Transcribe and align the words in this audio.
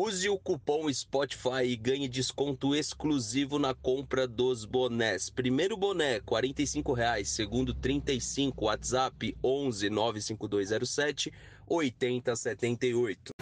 Use 0.00 0.28
o 0.28 0.38
cupom 0.38 0.88
Spotify 0.94 1.64
e 1.64 1.74
ganhe 1.74 2.06
desconto 2.06 2.72
exclusivo 2.72 3.58
na 3.58 3.74
compra 3.74 4.28
dos 4.28 4.64
bonés. 4.64 5.28
Primeiro 5.28 5.76
boné, 5.76 6.20
45 6.20 6.92
reais. 6.92 7.28
Segundo, 7.30 7.74
35. 7.74 8.66
WhatsApp 8.66 9.36
11 9.42 9.90
95207 9.90 11.32
8078. 11.66 13.32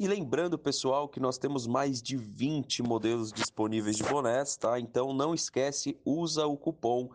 E 0.00 0.08
lembrando, 0.08 0.58
pessoal, 0.58 1.06
que 1.06 1.20
nós 1.20 1.36
temos 1.36 1.66
mais 1.66 2.00
de 2.00 2.16
20 2.16 2.82
modelos 2.82 3.30
disponíveis 3.30 3.98
de 3.98 4.02
bonés, 4.02 4.56
tá? 4.56 4.80
Então 4.80 5.12
não 5.12 5.34
esquece, 5.34 5.94
usa 6.06 6.46
o 6.46 6.56
cupom 6.56 7.10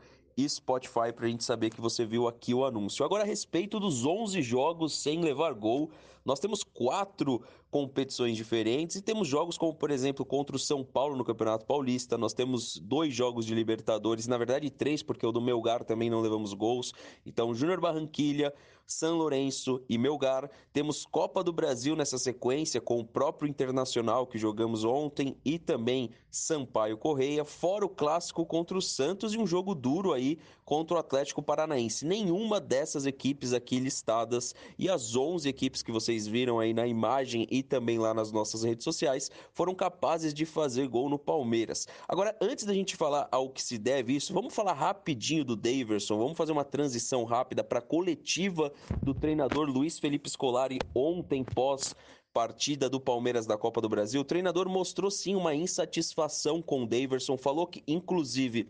Spotify 0.48 1.12
para 1.12 1.26
a 1.26 1.30
gente 1.30 1.44
saber 1.44 1.72
que 1.72 1.82
você 1.82 2.06
viu 2.06 2.28
aqui 2.28 2.54
o 2.54 2.64
anúncio. 2.64 3.04
Agora, 3.04 3.24
a 3.24 3.26
respeito 3.26 3.80
dos 3.80 4.06
11 4.06 4.40
jogos 4.44 4.96
sem 5.02 5.24
levar 5.24 5.56
gol, 5.56 5.90
nós 6.24 6.40
temos 6.40 6.64
quatro 6.64 7.42
competições 7.76 8.38
diferentes 8.38 8.96
e 8.96 9.02
temos 9.02 9.28
jogos 9.28 9.58
como, 9.58 9.74
por 9.74 9.92
exemplo, 9.92 10.24
contra 10.24 10.56
o 10.56 10.60
São 10.60 10.82
Paulo 10.82 11.14
no 11.14 11.26
Campeonato 11.26 11.66
Paulista. 11.66 12.18
Nós 12.18 12.34
temos 12.34 12.78
dois 12.78 13.14
jogos 13.14 13.46
de 13.46 13.54
Libertadores, 13.54 14.28
na 14.28 14.38
verdade 14.38 14.70
três, 14.70 15.04
porque 15.04 15.28
o 15.28 15.32
do 15.34 15.42
Melgar 15.42 15.84
também 15.84 16.10
não 16.10 16.22
levamos 16.22 16.54
gols. 16.54 16.94
Então, 17.26 17.54
Júnior 17.54 17.82
Barranquilha, 17.82 18.54
São 18.88 19.18
Lourenço 19.18 19.84
e 19.90 19.98
Melgar. 19.98 20.50
Temos 20.72 21.06
Copa 21.06 21.44
do 21.44 21.52
Brasil 21.52 21.98
nessa 21.98 22.18
sequência 22.18 22.80
com 22.80 23.02
o 23.02 23.06
próprio 23.06 23.50
Internacional 23.50 24.26
que 24.26 24.38
jogamos 24.38 24.86
ontem 24.86 25.36
e 25.44 25.60
também 25.60 26.12
Sampaio 26.32 26.98
Correia, 26.98 27.44
fora 27.44 27.86
o 27.86 27.90
clássico 27.90 28.46
contra 28.46 28.78
o 28.78 28.82
Santos 28.82 29.34
e 29.34 29.38
um 29.38 29.48
jogo 29.48 29.74
duro 29.74 30.14
aí 30.14 30.38
contra 30.64 30.98
o 30.98 31.00
Atlético 31.00 31.42
Paranaense. 31.42 32.06
Nenhuma 32.06 32.60
dessas 32.60 33.06
equipes 33.06 33.54
aqui 33.54 33.80
listadas 33.80 34.54
e 34.78 34.90
as 34.90 35.16
11 35.16 35.48
equipes 35.48 35.82
que 35.82 35.92
vocês 35.92 36.28
viram 36.28 36.60
aí 36.60 36.74
na 36.74 36.88
imagem 36.88 37.48
e 37.50 37.65
também 37.66 37.98
lá 37.98 38.14
nas 38.14 38.32
nossas 38.32 38.64
redes 38.64 38.84
sociais, 38.84 39.30
foram 39.54 39.76
capazes 39.76 40.34
de 40.34 40.46
fazer 40.46 40.88
gol 40.88 41.10
no 41.10 41.20
Palmeiras. 41.20 41.88
Agora, 42.08 42.36
antes 42.42 42.66
da 42.66 42.74
gente 42.74 42.96
falar 42.96 43.28
ao 43.32 43.50
que 43.50 43.62
se 43.62 43.78
deve 43.78 44.16
isso, 44.16 44.34
vamos 44.34 44.54
falar 44.54 44.74
rapidinho 44.74 45.44
do 45.44 45.56
Daverson, 45.56 46.18
vamos 46.18 46.38
fazer 46.38 46.52
uma 46.52 46.64
transição 46.64 47.24
rápida 47.24 47.64
para 47.64 47.80
a 47.80 47.82
coletiva 47.82 48.72
do 49.04 49.14
treinador 49.14 49.68
Luiz 49.70 50.00
Felipe 50.00 50.30
Scolari 50.30 50.80
ontem 50.94 51.44
pós 51.44 51.96
partida 52.34 52.90
do 52.90 53.00
Palmeiras 53.00 53.46
da 53.46 53.58
Copa 53.58 53.80
do 53.80 53.88
Brasil. 53.88 54.20
O 54.20 54.26
treinador 54.26 54.68
mostrou 54.68 55.10
sim 55.10 55.36
uma 55.36 55.56
insatisfação 55.56 56.62
com 56.62 56.84
o 56.84 56.86
Daverson, 56.86 57.38
falou 57.38 57.66
que 57.66 57.82
inclusive 57.88 58.70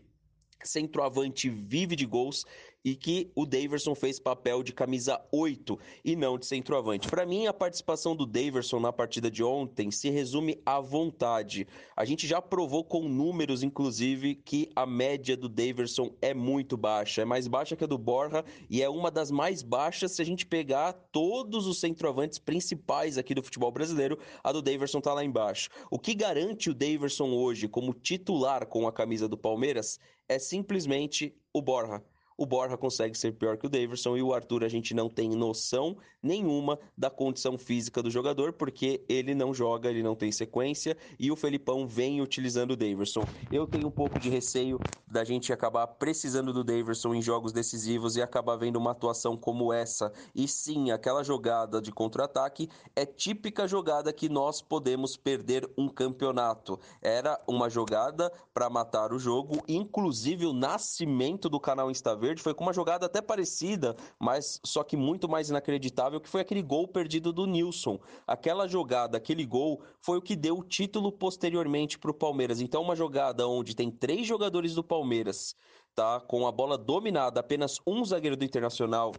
centroavante 0.62 1.50
vive 1.50 1.96
de 1.96 2.06
gols 2.06 2.44
e 2.86 2.94
que 2.94 3.32
o 3.34 3.44
Daverson 3.44 3.96
fez 3.96 4.20
papel 4.20 4.62
de 4.62 4.72
camisa 4.72 5.20
8 5.32 5.76
e 6.04 6.14
não 6.14 6.38
de 6.38 6.46
centroavante. 6.46 7.08
Para 7.08 7.26
mim, 7.26 7.48
a 7.48 7.52
participação 7.52 8.14
do 8.14 8.24
Daverson 8.24 8.78
na 8.78 8.92
partida 8.92 9.28
de 9.28 9.42
ontem 9.42 9.90
se 9.90 10.08
resume 10.08 10.62
à 10.64 10.78
vontade. 10.78 11.66
A 11.96 12.04
gente 12.04 12.28
já 12.28 12.40
provou 12.40 12.84
com 12.84 13.08
números, 13.08 13.64
inclusive, 13.64 14.36
que 14.36 14.70
a 14.76 14.86
média 14.86 15.36
do 15.36 15.48
Daverson 15.48 16.12
é 16.22 16.32
muito 16.32 16.76
baixa. 16.76 17.22
É 17.22 17.24
mais 17.24 17.48
baixa 17.48 17.74
que 17.74 17.82
a 17.82 17.88
do 17.88 17.98
Borja 17.98 18.44
e 18.70 18.80
é 18.80 18.88
uma 18.88 19.10
das 19.10 19.32
mais 19.32 19.62
baixas 19.62 20.12
se 20.12 20.22
a 20.22 20.24
gente 20.24 20.46
pegar 20.46 20.92
todos 21.10 21.66
os 21.66 21.80
centroavantes 21.80 22.38
principais 22.38 23.18
aqui 23.18 23.34
do 23.34 23.42
futebol 23.42 23.72
brasileiro. 23.72 24.16
A 24.44 24.52
do 24.52 24.62
Daverson 24.62 25.00
tá 25.00 25.12
lá 25.12 25.24
embaixo. 25.24 25.70
O 25.90 25.98
que 25.98 26.14
garante 26.14 26.70
o 26.70 26.74
Daverson 26.74 27.32
hoje 27.32 27.66
como 27.66 27.92
titular 27.92 28.64
com 28.64 28.86
a 28.86 28.92
camisa 28.92 29.28
do 29.28 29.36
Palmeiras 29.36 29.98
é 30.28 30.38
simplesmente 30.38 31.34
o 31.52 31.60
Borja 31.60 32.00
o 32.36 32.44
Borja 32.44 32.76
consegue 32.76 33.16
ser 33.16 33.32
pior 33.32 33.56
que 33.56 33.66
o 33.66 33.70
Davidson 33.70 34.16
e 34.16 34.22
o 34.22 34.34
Arthur 34.34 34.64
a 34.64 34.68
gente 34.68 34.92
não 34.92 35.08
tem 35.08 35.30
noção 35.30 35.96
nenhuma 36.22 36.78
da 36.96 37.08
condição 37.08 37.56
física 37.56 38.02
do 38.02 38.10
jogador, 38.10 38.52
porque 38.52 39.04
ele 39.08 39.34
não 39.34 39.54
joga, 39.54 39.88
ele 39.88 40.02
não 40.02 40.14
tem 40.14 40.30
sequência 40.30 40.96
e 41.18 41.30
o 41.30 41.36
Felipão 41.36 41.86
vem 41.86 42.20
utilizando 42.20 42.72
o 42.72 42.76
Davidson. 42.76 43.24
Eu 43.50 43.66
tenho 43.66 43.86
um 43.86 43.90
pouco 43.90 44.18
de 44.18 44.28
receio 44.28 44.78
da 45.06 45.24
gente 45.24 45.52
acabar 45.52 45.86
precisando 45.86 46.52
do 46.52 46.64
Davidson 46.64 47.14
em 47.14 47.22
jogos 47.22 47.52
decisivos 47.52 48.16
e 48.16 48.22
acabar 48.22 48.56
vendo 48.56 48.76
uma 48.76 48.90
atuação 48.90 49.36
como 49.36 49.72
essa. 49.72 50.12
E 50.34 50.48
sim, 50.48 50.90
aquela 50.90 51.22
jogada 51.22 51.80
de 51.80 51.92
contra-ataque 51.92 52.68
é 52.94 53.06
típica 53.06 53.66
jogada 53.66 54.12
que 54.12 54.28
nós 54.28 54.60
podemos 54.60 55.16
perder 55.16 55.68
um 55.78 55.88
campeonato. 55.88 56.78
Era 57.00 57.40
uma 57.46 57.70
jogada 57.70 58.32
para 58.52 58.68
matar 58.68 59.12
o 59.12 59.18
jogo, 59.18 59.62
inclusive 59.68 60.44
o 60.44 60.52
nascimento 60.52 61.48
do 61.48 61.60
canal 61.60 61.90
Insta 61.90 62.14
Verde 62.26 62.42
foi 62.42 62.52
com 62.52 62.64
uma 62.64 62.72
jogada 62.72 63.06
até 63.06 63.22
parecida, 63.22 63.94
mas 64.18 64.60
só 64.64 64.82
que 64.82 64.96
muito 64.96 65.28
mais 65.28 65.48
inacreditável, 65.48 66.20
que 66.20 66.28
foi 66.28 66.40
aquele 66.40 66.60
gol 66.60 66.88
perdido 66.88 67.32
do 67.32 67.46
Nilson. 67.46 68.00
Aquela 68.26 68.66
jogada, 68.66 69.16
aquele 69.16 69.46
gol, 69.46 69.80
foi 70.00 70.18
o 70.18 70.22
que 70.22 70.34
deu 70.34 70.58
o 70.58 70.64
título 70.64 71.12
posteriormente 71.12 71.98
para 71.98 72.10
o 72.10 72.14
Palmeiras. 72.14 72.60
Então, 72.60 72.82
uma 72.82 72.96
jogada 72.96 73.46
onde 73.46 73.76
tem 73.76 73.92
três 73.92 74.26
jogadores 74.26 74.74
do 74.74 74.82
Palmeiras, 74.82 75.54
tá, 75.94 76.18
com 76.20 76.48
a 76.48 76.52
bola 76.52 76.76
dominada, 76.76 77.38
apenas 77.38 77.78
um 77.86 78.04
zagueiro 78.04 78.36
do 78.36 78.44
Internacional 78.44 79.12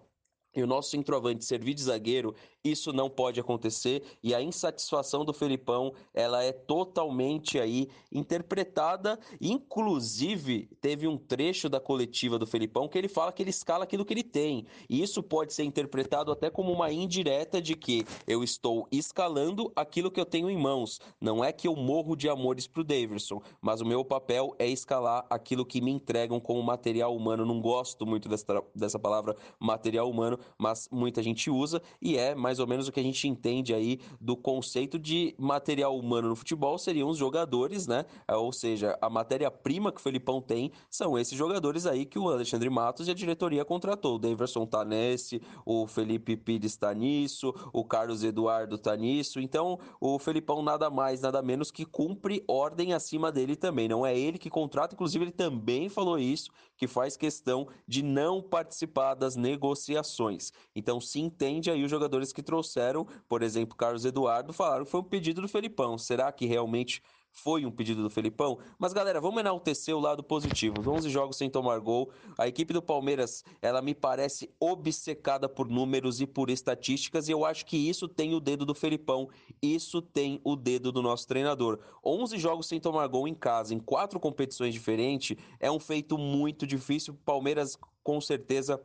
e 0.53 0.63
o 0.63 0.67
nosso 0.67 0.89
centroavante 0.89 1.45
servir 1.45 1.75
de 1.75 1.83
zagueiro, 1.83 2.35
isso 2.71 2.91
não 2.93 3.09
pode 3.09 3.39
acontecer 3.39 4.03
e 4.23 4.33
a 4.33 4.41
insatisfação 4.41 5.23
do 5.23 5.33
Felipão, 5.33 5.93
ela 6.13 6.43
é 6.43 6.51
totalmente 6.51 7.59
aí 7.59 7.89
interpretada, 8.11 9.19
inclusive 9.39 10.69
teve 10.81 11.07
um 11.07 11.17
trecho 11.17 11.69
da 11.69 11.79
coletiva 11.79 12.37
do 12.39 12.47
Felipão 12.47 12.87
que 12.87 12.97
ele 12.97 13.07
fala 13.07 13.31
que 13.31 13.43
ele 13.43 13.49
escala 13.49 13.83
aquilo 13.83 14.05
que 14.05 14.13
ele 14.13 14.23
tem. 14.23 14.65
E 14.89 15.01
isso 15.01 15.21
pode 15.21 15.53
ser 15.53 15.63
interpretado 15.63 16.31
até 16.31 16.49
como 16.49 16.71
uma 16.71 16.91
indireta 16.91 17.61
de 17.61 17.75
que 17.75 18.05
eu 18.25 18.43
estou 18.43 18.87
escalando 18.91 19.71
aquilo 19.75 20.11
que 20.11 20.19
eu 20.19 20.25
tenho 20.25 20.49
em 20.49 20.57
mãos. 20.57 20.99
Não 21.19 21.43
é 21.43 21.51
que 21.51 21.67
eu 21.67 21.75
morro 21.75 22.15
de 22.15 22.29
amores 22.29 22.67
pro 22.67 22.83
Davidson, 22.83 23.41
mas 23.61 23.81
o 23.81 23.85
meu 23.85 24.03
papel 24.03 24.55
é 24.59 24.67
escalar 24.67 25.25
aquilo 25.29 25.65
que 25.65 25.81
me 25.81 25.91
entregam 25.91 26.39
como 26.39 26.61
material 26.61 27.15
humano. 27.15 27.45
Não 27.45 27.61
gosto 27.61 28.05
muito 28.05 28.27
dessa, 28.29 28.63
dessa 28.73 28.99
palavra 28.99 29.35
material 29.59 30.09
humano, 30.09 30.39
mas 30.57 30.87
muita 30.91 31.21
gente 31.21 31.49
usa 31.49 31.81
e 32.01 32.17
é 32.17 32.35
mais 32.35 32.56
ou 32.59 32.67
menos 32.67 32.87
o 32.87 32.91
que 32.91 32.99
a 32.99 33.03
gente 33.03 33.27
entende 33.27 33.73
aí 33.73 33.99
do 34.19 34.35
conceito 34.35 34.97
de 34.97 35.35
material 35.37 35.97
humano 35.97 36.29
no 36.29 36.35
futebol 36.35 36.77
seriam 36.77 37.09
os 37.09 37.17
jogadores, 37.17 37.87
né? 37.87 38.05
É, 38.27 38.35
ou 38.35 38.51
seja, 38.51 38.97
a 39.01 39.09
matéria-prima 39.09 39.91
que 39.91 39.99
o 39.99 40.03
Felipão 40.03 40.41
tem 40.41 40.71
são 40.89 41.17
esses 41.17 41.37
jogadores 41.37 41.85
aí 41.85 42.05
que 42.05 42.19
o 42.19 42.29
Alexandre 42.29 42.69
Matos 42.69 43.07
e 43.07 43.11
a 43.11 43.13
diretoria 43.13 43.65
contratou. 43.65 44.15
O 44.15 44.19
Daverson 44.19 44.65
tá 44.65 44.83
nesse, 44.83 45.41
o 45.65 45.87
Felipe 45.87 46.35
Pires 46.35 46.75
tá 46.75 46.93
nisso, 46.93 47.53
o 47.73 47.83
Carlos 47.83 48.23
Eduardo 48.23 48.77
tá 48.77 48.95
nisso. 48.95 49.39
Então, 49.39 49.79
o 49.99 50.19
Felipão 50.19 50.61
nada 50.61 50.89
mais, 50.89 51.21
nada 51.21 51.41
menos 51.41 51.71
que 51.71 51.85
cumpre 51.85 52.43
ordem 52.47 52.93
acima 52.93 53.31
dele 53.31 53.55
também. 53.55 53.87
Não 53.87 54.05
é 54.05 54.17
ele 54.17 54.37
que 54.37 54.49
contrata, 54.49 54.95
inclusive 54.95 55.25
ele 55.25 55.31
também 55.31 55.89
falou 55.89 56.17
isso, 56.17 56.51
que 56.75 56.87
faz 56.87 57.17
questão 57.17 57.67
de 57.87 58.03
não 58.03 58.41
participar 58.41 59.15
das 59.15 59.35
negociações. 59.35 60.51
Então 60.75 60.99
se 60.99 61.19
entende 61.19 61.69
aí 61.71 61.83
os 61.83 61.89
jogadores 61.89 62.31
que 62.31 62.43
trouxeram, 62.47 63.05
por 63.27 63.43
exemplo, 63.43 63.77
Carlos 63.77 64.05
Eduardo, 64.05 64.53
falaram 64.53 64.85
que 64.85 64.91
foi 64.91 65.01
um 65.01 65.03
pedido 65.03 65.41
do 65.41 65.47
Felipão. 65.47 65.97
Será 65.97 66.31
que 66.31 66.45
realmente 66.45 67.03
foi 67.37 67.65
um 67.65 67.71
pedido 67.71 68.01
do 68.01 68.09
Felipão. 68.09 68.57
Mas 68.79 68.93
galera, 68.93 69.21
vamos 69.21 69.39
enaltecer 69.39 69.95
o 69.95 69.99
lado 69.99 70.23
positivo. 70.23 70.79
Os 70.79 70.87
11 70.87 71.09
jogos 71.09 71.37
sem 71.37 71.49
tomar 71.49 71.79
gol. 71.79 72.09
A 72.37 72.47
equipe 72.47 72.73
do 72.73 72.81
Palmeiras, 72.81 73.43
ela 73.61 73.81
me 73.81 73.93
parece 73.93 74.49
obcecada 74.59 75.47
por 75.47 75.69
números 75.69 76.19
e 76.19 76.25
por 76.25 76.49
estatísticas 76.49 77.29
e 77.29 77.31
eu 77.31 77.45
acho 77.45 77.65
que 77.65 77.77
isso 77.77 78.07
tem 78.07 78.33
o 78.33 78.39
dedo 78.39 78.65
do 78.65 78.73
Felipão. 78.73 79.29
Isso 79.61 80.01
tem 80.01 80.41
o 80.43 80.55
dedo 80.55 80.91
do 80.91 81.01
nosso 81.01 81.27
treinador. 81.27 81.79
11 82.03 82.37
jogos 82.37 82.67
sem 82.67 82.79
tomar 82.79 83.07
gol 83.07 83.27
em 83.27 83.35
casa, 83.35 83.73
em 83.73 83.79
quatro 83.79 84.19
competições 84.19 84.73
diferentes, 84.73 85.37
é 85.59 85.69
um 85.69 85.79
feito 85.79 86.17
muito 86.17 86.65
difícil. 86.65 87.17
Palmeiras 87.23 87.77
com 88.03 88.19
certeza 88.19 88.81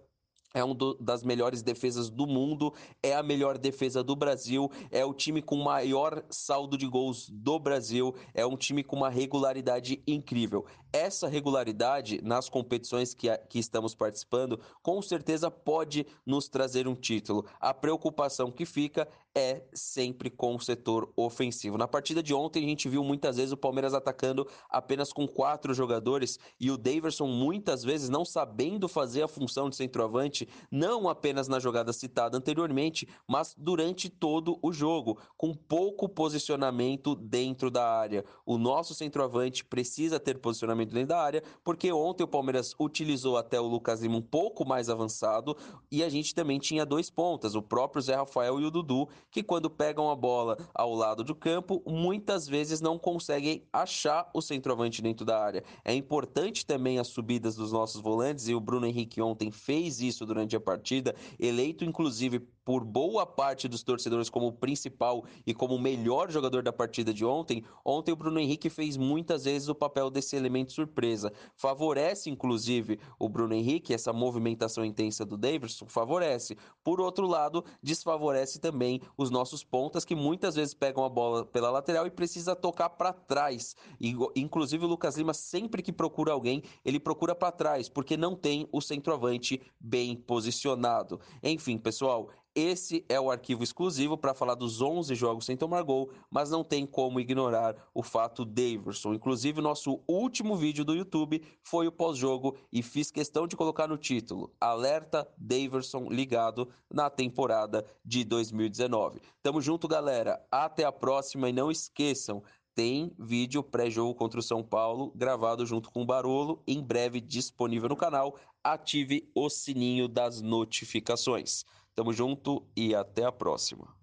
é 0.54 0.62
uma 0.62 0.76
das 1.00 1.22
melhores 1.22 1.62
defesas 1.62 2.10
do 2.10 2.26
mundo, 2.26 2.72
é 3.02 3.14
a 3.14 3.22
melhor 3.22 3.58
defesa 3.58 4.02
do 4.02 4.14
Brasil, 4.14 4.70
é 4.90 5.04
o 5.04 5.14
time 5.14 5.40
com 5.40 5.56
maior 5.56 6.24
saldo 6.30 6.76
de 6.76 6.86
gols 6.86 7.28
do 7.30 7.58
Brasil, 7.58 8.14
é 8.34 8.44
um 8.44 8.56
time 8.56 8.82
com 8.82 8.96
uma 8.96 9.08
regularidade 9.08 10.02
incrível. 10.06 10.64
Essa 10.92 11.26
regularidade 11.26 12.20
nas 12.22 12.50
competições 12.50 13.14
que, 13.14 13.34
que 13.48 13.58
estamos 13.58 13.94
participando, 13.94 14.60
com 14.82 15.00
certeza 15.00 15.50
pode 15.50 16.06
nos 16.26 16.48
trazer 16.48 16.86
um 16.86 16.94
título. 16.94 17.46
A 17.58 17.72
preocupação 17.72 18.50
que 18.50 18.66
fica 18.66 19.08
é 19.34 19.62
sempre 19.72 20.28
com 20.28 20.54
o 20.54 20.60
setor 20.60 21.10
ofensivo. 21.16 21.78
Na 21.78 21.88
partida 21.88 22.22
de 22.22 22.34
ontem, 22.34 22.64
a 22.64 22.68
gente 22.68 22.88
viu 22.88 23.02
muitas 23.02 23.36
vezes 23.36 23.52
o 23.52 23.56
Palmeiras 23.56 23.94
atacando 23.94 24.46
apenas 24.68 25.12
com 25.12 25.26
quatro 25.26 25.72
jogadores 25.72 26.38
e 26.60 26.70
o 26.70 26.76
Daverson 26.76 27.26
muitas 27.26 27.82
vezes 27.82 28.10
não 28.10 28.24
sabendo 28.24 28.88
fazer 28.88 29.22
a 29.22 29.28
função 29.28 29.70
de 29.70 29.76
centroavante 29.76 30.41
não 30.70 31.08
apenas 31.08 31.48
na 31.48 31.58
jogada 31.58 31.92
citada 31.92 32.36
anteriormente, 32.36 33.08
mas 33.26 33.54
durante 33.56 34.08
todo 34.08 34.58
o 34.62 34.72
jogo, 34.72 35.18
com 35.36 35.54
pouco 35.54 36.08
posicionamento 36.08 37.14
dentro 37.14 37.70
da 37.70 37.88
área. 37.88 38.24
O 38.44 38.58
nosso 38.58 38.94
centroavante 38.94 39.64
precisa 39.64 40.20
ter 40.20 40.38
posicionamento 40.38 40.92
dentro 40.92 41.08
da 41.08 41.20
área, 41.20 41.42
porque 41.64 41.92
ontem 41.92 42.24
o 42.24 42.28
Palmeiras 42.28 42.74
utilizou 42.78 43.36
até 43.36 43.60
o 43.60 43.66
Lucas 43.66 44.02
Lima 44.02 44.16
um 44.16 44.22
pouco 44.22 44.66
mais 44.66 44.88
avançado 44.88 45.56
e 45.90 46.02
a 46.02 46.08
gente 46.08 46.34
também 46.34 46.58
tinha 46.58 46.84
dois 46.84 47.10
pontas, 47.10 47.54
o 47.54 47.62
próprio 47.62 48.02
Zé 48.02 48.14
Rafael 48.14 48.60
e 48.60 48.64
o 48.64 48.70
Dudu, 48.70 49.08
que 49.30 49.42
quando 49.42 49.70
pegam 49.70 50.10
a 50.10 50.16
bola 50.16 50.56
ao 50.74 50.94
lado 50.94 51.24
do 51.24 51.34
campo, 51.34 51.82
muitas 51.86 52.46
vezes 52.46 52.80
não 52.80 52.98
conseguem 52.98 53.66
achar 53.72 54.30
o 54.34 54.40
centroavante 54.40 55.02
dentro 55.02 55.24
da 55.24 55.42
área. 55.42 55.64
É 55.84 55.94
importante 55.94 56.66
também 56.66 56.98
as 56.98 57.08
subidas 57.08 57.54
dos 57.56 57.72
nossos 57.72 58.00
volantes 58.00 58.48
e 58.48 58.54
o 58.54 58.60
Bruno 58.60 58.86
Henrique 58.86 59.20
ontem 59.20 59.50
fez 59.50 60.00
isso 60.00 60.26
durante 60.32 60.56
a 60.56 60.60
partida, 60.60 61.14
eleito 61.38 61.84
inclusive 61.84 62.40
por 62.64 62.84
boa 62.84 63.26
parte 63.26 63.68
dos 63.68 63.82
torcedores 63.82 64.30
como 64.30 64.48
o 64.48 64.52
principal 64.52 65.24
e 65.46 65.52
como 65.52 65.74
o 65.74 65.80
melhor 65.80 66.30
jogador 66.30 66.62
da 66.62 66.72
partida 66.72 67.12
de 67.12 67.24
ontem, 67.24 67.64
ontem 67.84 68.12
o 68.12 68.16
Bruno 68.16 68.38
Henrique 68.38 68.70
fez 68.70 68.96
muitas 68.96 69.44
vezes 69.44 69.68
o 69.68 69.74
papel 69.74 70.10
desse 70.10 70.36
elemento 70.36 70.72
surpresa. 70.72 71.32
Favorece, 71.54 72.30
inclusive, 72.30 72.98
o 73.18 73.28
Bruno 73.28 73.54
Henrique, 73.54 73.94
essa 73.94 74.12
movimentação 74.12 74.84
intensa 74.84 75.24
do 75.24 75.36
Davidson, 75.36 75.86
favorece. 75.88 76.56
Por 76.84 77.00
outro 77.00 77.26
lado, 77.26 77.64
desfavorece 77.82 78.58
também 78.58 79.00
os 79.16 79.30
nossos 79.30 79.64
pontas, 79.64 80.04
que 80.04 80.14
muitas 80.14 80.54
vezes 80.54 80.74
pegam 80.74 81.04
a 81.04 81.08
bola 81.08 81.44
pela 81.44 81.70
lateral 81.70 82.06
e 82.06 82.10
precisa 82.10 82.54
tocar 82.54 82.90
para 82.90 83.12
trás. 83.12 83.74
E, 84.00 84.14
inclusive, 84.36 84.84
o 84.84 84.88
Lucas 84.88 85.16
Lima, 85.16 85.34
sempre 85.34 85.82
que 85.82 85.92
procura 85.92 86.32
alguém, 86.32 86.62
ele 86.84 87.00
procura 87.00 87.34
para 87.34 87.52
trás, 87.52 87.88
porque 87.88 88.16
não 88.16 88.36
tem 88.36 88.68
o 88.72 88.80
centroavante 88.80 89.60
bem 89.80 90.16
posicionado. 90.16 91.20
Enfim, 91.42 91.78
pessoal, 91.78 92.28
esse 92.54 93.04
é 93.08 93.18
o 93.18 93.30
arquivo 93.30 93.62
exclusivo 93.62 94.16
para 94.16 94.34
falar 94.34 94.54
dos 94.54 94.80
11 94.80 95.14
jogos 95.14 95.46
sem 95.46 95.56
tomar 95.56 95.82
gol, 95.82 96.10
mas 96.30 96.50
não 96.50 96.62
tem 96.62 96.86
como 96.86 97.18
ignorar 97.18 97.74
o 97.94 98.02
fato 98.02 98.44
Daverson. 98.44 99.14
Inclusive, 99.14 99.60
nosso 99.60 100.00
último 100.06 100.56
vídeo 100.56 100.84
do 100.84 100.94
YouTube 100.94 101.42
foi 101.62 101.86
o 101.86 101.92
pós-jogo 101.92 102.56
e 102.70 102.82
fiz 102.82 103.10
questão 103.10 103.46
de 103.46 103.56
colocar 103.56 103.88
no 103.88 103.96
título: 103.96 104.52
Alerta 104.60 105.26
Daverson 105.36 106.08
ligado 106.10 106.68
na 106.90 107.08
temporada 107.08 107.86
de 108.04 108.24
2019. 108.24 109.20
Tamo 109.42 109.60
junto, 109.60 109.88
galera. 109.88 110.44
Até 110.50 110.84
a 110.84 110.92
próxima 110.92 111.48
e 111.48 111.52
não 111.52 111.70
esqueçam, 111.70 112.42
tem 112.74 113.12
vídeo 113.18 113.62
pré-jogo 113.62 114.14
contra 114.14 114.40
o 114.40 114.42
São 114.42 114.62
Paulo 114.62 115.12
gravado 115.14 115.66
junto 115.66 115.90
com 115.90 116.02
o 116.02 116.06
Barolo, 116.06 116.62
em 116.66 116.82
breve 116.82 117.20
disponível 117.20 117.88
no 117.88 117.96
canal. 117.96 118.38
Ative 118.64 119.30
o 119.34 119.50
sininho 119.50 120.08
das 120.08 120.40
notificações. 120.40 121.64
Tamo 121.94 122.12
junto 122.12 122.66
e 122.74 122.94
até 122.94 123.24
a 123.24 123.32
próxima. 123.32 124.01